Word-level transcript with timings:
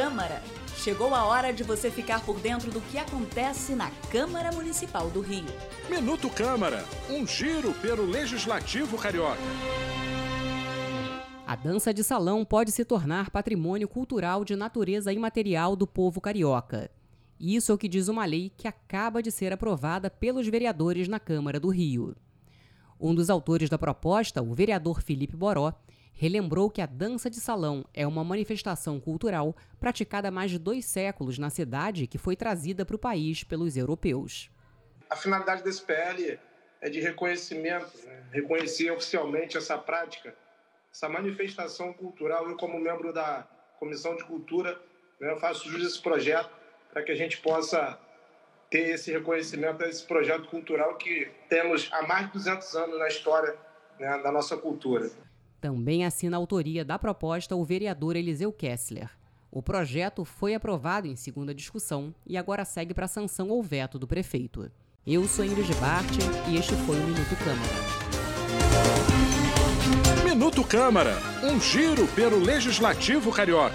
Câmara. 0.00 0.42
Chegou 0.78 1.14
a 1.14 1.26
hora 1.26 1.52
de 1.52 1.62
você 1.62 1.90
ficar 1.90 2.24
por 2.24 2.40
dentro 2.40 2.70
do 2.70 2.80
que 2.80 2.96
acontece 2.96 3.74
na 3.74 3.90
Câmara 4.10 4.50
Municipal 4.50 5.10
do 5.10 5.20
Rio. 5.20 5.44
Minuto 5.90 6.30
Câmara, 6.30 6.82
um 7.10 7.26
giro 7.26 7.74
pelo 7.82 8.06
Legislativo 8.06 8.96
Carioca. 8.96 9.36
A 11.46 11.54
dança 11.54 11.92
de 11.92 12.02
salão 12.02 12.46
pode 12.46 12.72
se 12.72 12.82
tornar 12.82 13.28
patrimônio 13.28 13.86
cultural 13.86 14.42
de 14.42 14.56
natureza 14.56 15.12
imaterial 15.12 15.76
do 15.76 15.86
povo 15.86 16.18
carioca. 16.18 16.90
Isso 17.38 17.70
é 17.70 17.74
o 17.74 17.78
que 17.78 17.86
diz 17.86 18.08
uma 18.08 18.24
lei 18.24 18.50
que 18.56 18.66
acaba 18.66 19.22
de 19.22 19.30
ser 19.30 19.52
aprovada 19.52 20.08
pelos 20.08 20.48
vereadores 20.48 21.08
na 21.08 21.20
Câmara 21.20 21.60
do 21.60 21.68
Rio. 21.68 22.16
Um 22.98 23.14
dos 23.14 23.28
autores 23.28 23.68
da 23.68 23.76
proposta, 23.76 24.40
o 24.40 24.54
vereador 24.54 25.02
Felipe 25.02 25.36
Boró, 25.36 25.74
relembrou 26.20 26.68
que 26.68 26.82
a 26.82 26.86
dança 26.86 27.30
de 27.30 27.40
salão 27.40 27.82
é 27.94 28.06
uma 28.06 28.22
manifestação 28.22 29.00
cultural 29.00 29.56
praticada 29.80 30.28
há 30.28 30.30
mais 30.30 30.50
de 30.50 30.58
dois 30.58 30.84
séculos 30.84 31.38
na 31.38 31.48
cidade 31.48 32.06
que 32.06 32.18
foi 32.18 32.36
trazida 32.36 32.84
para 32.84 32.94
o 32.94 32.98
país 32.98 33.42
pelos 33.42 33.74
europeus. 33.74 34.50
A 35.08 35.16
finalidade 35.16 35.64
desse 35.64 35.80
PL 35.80 36.38
é 36.82 36.90
de 36.90 37.00
reconhecimento, 37.00 37.90
né? 38.04 38.22
reconhecer 38.32 38.90
oficialmente 38.90 39.56
essa 39.56 39.78
prática, 39.78 40.36
essa 40.92 41.08
manifestação 41.08 41.90
cultural. 41.94 42.50
Eu, 42.50 42.56
como 42.58 42.78
membro 42.78 43.14
da 43.14 43.48
Comissão 43.78 44.14
de 44.14 44.24
Cultura, 44.24 44.78
né, 45.18 45.34
faço 45.40 45.70
jus 45.70 45.82
a 45.82 45.86
esse 45.86 46.02
projeto 46.02 46.50
para 46.92 47.02
que 47.02 47.12
a 47.12 47.16
gente 47.16 47.38
possa 47.38 47.98
ter 48.68 48.90
esse 48.90 49.10
reconhecimento 49.10 49.82
a 49.82 49.88
esse 49.88 50.04
projeto 50.04 50.48
cultural 50.48 50.98
que 50.98 51.30
temos 51.48 51.88
há 51.90 52.02
mais 52.02 52.26
de 52.26 52.34
200 52.34 52.76
anos 52.76 52.98
na 52.98 53.08
história 53.08 53.56
né, 53.98 54.18
da 54.18 54.30
nossa 54.30 54.54
cultura. 54.54 55.10
Também 55.60 56.04
assina 56.04 56.36
a 56.36 56.40
autoria 56.40 56.84
da 56.84 56.98
proposta 56.98 57.54
o 57.54 57.64
vereador 57.64 58.16
Eliseu 58.16 58.50
Kessler. 58.52 59.10
O 59.50 59.62
projeto 59.62 60.24
foi 60.24 60.54
aprovado 60.54 61.06
em 61.06 61.16
segunda 61.16 61.54
discussão 61.54 62.14
e 62.26 62.36
agora 62.38 62.64
segue 62.64 62.94
para 62.94 63.08
sanção 63.08 63.50
ou 63.50 63.62
veto 63.62 63.98
do 63.98 64.06
prefeito. 64.06 64.70
Eu 65.06 65.26
sou 65.26 65.44
Ingrid 65.44 65.74
Bart 65.74 66.10
e 66.48 66.56
este 66.56 66.74
foi 66.86 66.96
o 66.96 67.04
Minuto 67.04 67.36
Câmara. 67.36 68.00
Minuto 70.24 70.64
Câmara, 70.64 71.16
um 71.42 71.60
giro 71.60 72.06
pelo 72.08 72.38
Legislativo 72.38 73.32
Carioca. 73.32 73.74